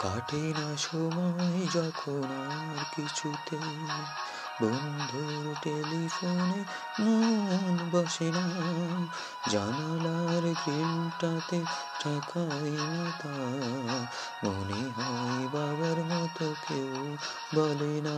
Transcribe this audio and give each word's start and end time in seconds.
কাটে 0.00 0.54
না 0.58 0.76
সময় 0.76 1.66
যখন 1.74 2.24
আর 2.24 2.84
কিছুতে। 2.94 3.58
বন্ধুর 4.62 5.56
টেলিফোনে 5.62 6.64
মন 7.02 7.88
বসে 7.90 8.32
না। 8.32 8.50
জানালার 9.50 10.40
গ্রিলটাতে 10.40 11.64
টাকাই 12.04 12.70
না 12.70 13.36
মনে 14.44 14.90
হয় 15.00 15.48
বাবার 15.48 16.04
মতো 16.04 16.54
কেউ 16.68 17.16
বলে 17.54 18.00
না। 18.00 18.16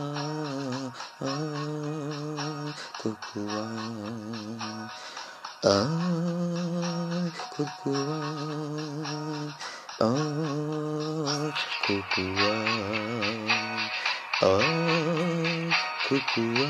কুকুয়া। 2.99 3.67
আয় 5.69 7.29
কুকুয়া। 7.57 8.43
কুকুয়া, 11.87 12.55
আয় 14.41 15.71
কুকুয়া 16.09 16.69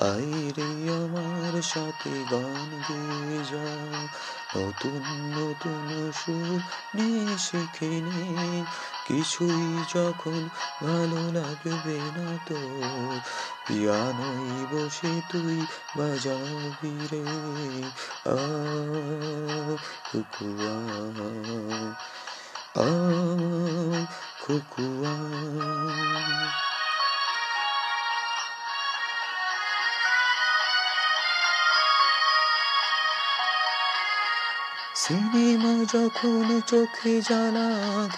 আইরে 0.00 0.68
আমার 0.94 1.62
সাথে 1.62 2.12
গান 2.30 2.70
গেয়ে 2.88 3.38
যা 3.44 3.68
নতুন 4.56 5.02
নতুন 5.36 6.12
সুর 6.14 6.60
নিয়ে 6.94 7.38
শিখে 7.38 7.94
কিছুই 9.06 9.84
যখন 9.94 10.40
ভালো 10.82 11.20
লাগবে 11.32 11.98
না 12.16 12.28
তো 12.46 12.58
পিয়ানোই 13.66 14.66
বসে 14.72 15.12
তুই 15.28 15.58
বাজাবি 15.96 16.94
রে। 17.12 17.24
আ 18.26 18.36
কুকুয়া 22.78 22.86
আ 22.86 24.00
কুকুয়া 24.42 25.14
সিনেমা 34.98 35.74
যখন 35.92 36.60
চোখে 36.66 37.14
জ্বালা 37.20 37.68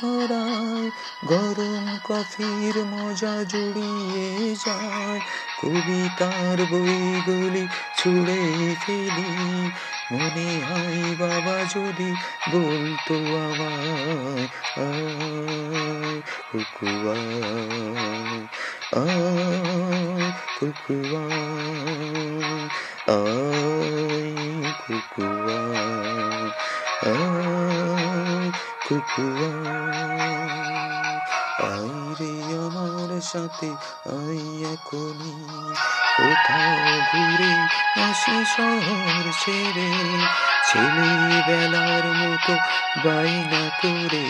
ধরায়, 0.00 0.90
গরম 1.24 1.86
কফির 2.04 2.76
মজা 2.84 3.44
জুড়িয়ে 3.44 4.54
যায়, 4.66 5.20
কবিতার 5.60 6.58
বইগুলি 6.70 7.64
ছুঁড়ে 7.96 8.40
ফেলি। 8.86 9.30
মনে 10.12 10.50
হয় 10.68 11.16
বাবা 11.18 11.56
যদি 11.74 12.10
বলতো 12.52 13.16
আমায় 13.44 14.46
কুকুয়া 16.52 17.18
কুকুয়া 20.58 21.24
কুকুয়া 28.90 29.50
আইরে 31.66 32.32
আমার 32.58 33.10
সাথে 33.22 33.68
আই 34.16 34.40
এখনই 34.72 35.36
কোথাও 36.16 36.92
ঘুরে 37.10 37.52
আসি 38.00 38.36
শহর 38.54 39.24
ছেড়ে 39.42 39.88
ছেলেবেলার 40.68 42.06
মতো 42.20 42.54
বাইনা 43.04 43.64
করে 43.80 44.26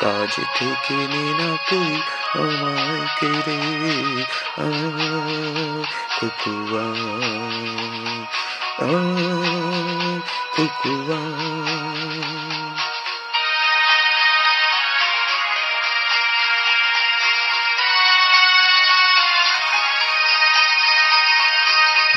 কাজ 0.00 0.32
থেকে 0.56 0.98
নে 1.12 1.26
না 1.38 1.50
তুই 1.68 1.92
আমায় 2.36 3.04
কেড়ে 3.18 3.60
কুকুয়া 6.16 6.86
কুকুয়া 10.54 11.20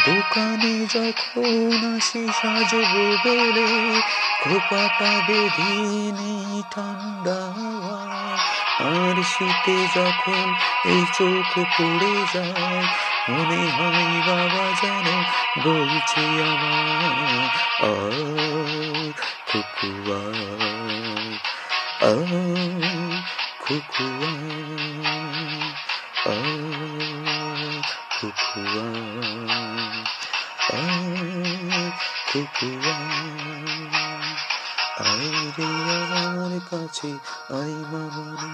দোকানে 0.06 0.74
যখন 0.94 1.82
আসি 1.96 2.24
সাজবো 2.42 3.04
বলে 3.24 3.70
খোপাটা 4.44 5.12
বেঁধিনি 5.28 6.34
ঠান্ডা 6.72 7.42
আর 8.86 9.18
শীতে 9.24 9.78
যখন 9.96 10.46
এই 10.86 11.04
চোখ 11.14 11.52
পড়ে 11.78 12.16
যায়, 12.34 12.84
মনে 13.30 13.62
হয় 13.78 14.14
বাবা 14.28 14.66
যেন 14.82 15.08
বলছে 15.64 16.24
আমার 16.50 17.54
খুকুয়া 19.48 20.22
খুকুয়া 23.60 24.32
আইরে 35.04 35.70
আমার 36.20 36.54
কাছে 36.70 37.10
আই 37.54 37.74
মামনি 37.92 38.52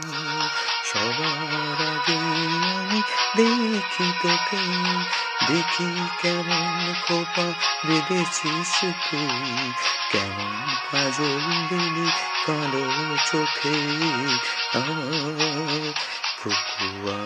সবার 0.89 1.79
আগে 1.89 2.17
আমি 2.71 2.99
দেখি 3.37 4.07
তোকে 4.21 4.61
দেখি 5.47 5.89
কেমন 6.21 6.77
খোপা 7.05 7.47
বেঁধেছিস 7.85 8.73
তুই 9.03 9.67
কেমন 10.11 10.53
কাজল 10.89 11.45
দিলি 11.69 12.07
কালো 12.45 12.85
চোখে 13.25 13.77
আমার 14.77 15.83
কুকুয়া 16.39 17.19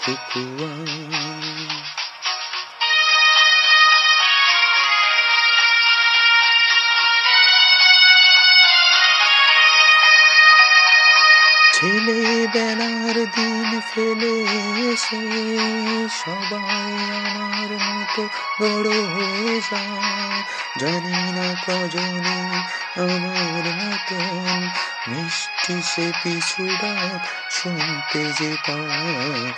কুকুয়া 0.00 0.72
ফেলে 14.06 14.32
এসে 14.92 15.22
সবাই 16.08 16.92
আমার 17.16 17.70
মতো 17.72 18.22
বড় 18.60 18.90
হয়ে 18.90 19.60
যায় 19.70 20.42
জানি 20.80 21.16
না 21.36 21.46
কজনে 21.66 22.38
আমার 23.02 23.64
মতন 23.80 24.68
মিষ্টি 25.08 25.74
সে 25.82 26.12
পিছু 26.22 26.62
শুনতে 27.50 28.24
যে 28.38 28.56
পায়। 28.66 29.52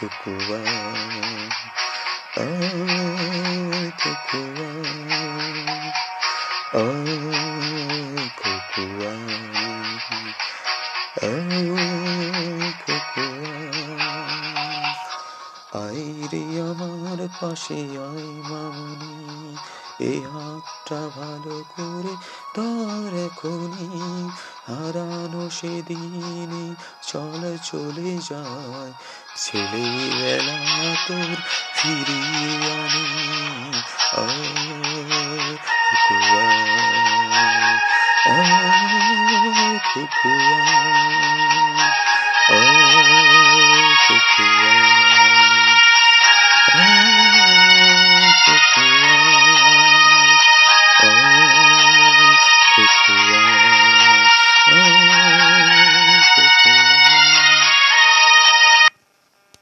কুকুয়া 0.00 0.62
কুকুয়া 4.04 4.70
কুকুয়া 8.36 9.38
পাশে 17.40 17.80
আয় 18.06 18.30
মামনি 18.50 19.14
এ 20.02 20.12
হাতটা 20.24 21.00
ভালো 21.16 21.56
করে 21.72 22.14
ধর 22.54 23.12
এখনি 23.26 23.88
হারানো 24.66 25.44
সেদিন 25.50 26.52
চল 27.02 27.42
চলে 27.64 28.12
যায় 28.30 28.92
ছেলেবেলা 29.36 30.58
তোর 31.06 31.36
ফিরিয়ে 31.74 32.52
আনে 32.74 33.06
Oh, 46.80 47.27